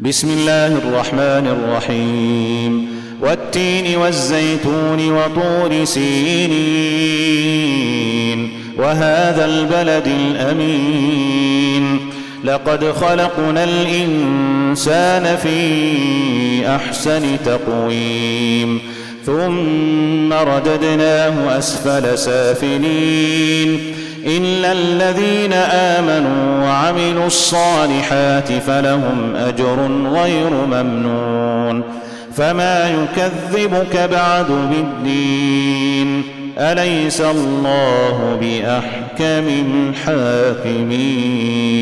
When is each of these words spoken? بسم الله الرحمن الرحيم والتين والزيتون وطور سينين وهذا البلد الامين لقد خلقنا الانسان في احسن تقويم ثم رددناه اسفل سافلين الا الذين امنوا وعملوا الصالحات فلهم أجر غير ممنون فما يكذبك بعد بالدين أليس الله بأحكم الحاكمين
بسم 0.00 0.30
الله 0.30 0.66
الرحمن 0.66 1.46
الرحيم 1.46 2.88
والتين 3.22 3.96
والزيتون 3.96 5.10
وطور 5.12 5.84
سينين 5.84 6.56
وهذا 8.78 9.44
البلد 9.44 10.06
الامين 10.06 11.98
لقد 12.44 12.92
خلقنا 12.92 13.64
الانسان 13.64 15.36
في 15.36 16.68
احسن 16.68 17.22
تقويم 17.44 18.80
ثم 19.26 20.32
رددناه 20.32 21.58
اسفل 21.58 22.18
سافلين 22.18 23.94
الا 24.26 24.72
الذين 24.72 25.52
امنوا 25.52 26.35
وعملوا 26.66 27.26
الصالحات 27.26 28.52
فلهم 28.52 29.36
أجر 29.36 29.90
غير 30.12 30.50
ممنون 30.50 31.82
فما 32.36 32.90
يكذبك 32.90 33.96
بعد 34.12 34.46
بالدين 34.46 36.22
أليس 36.58 37.20
الله 37.20 38.38
بأحكم 38.40 39.46
الحاكمين 40.08 41.75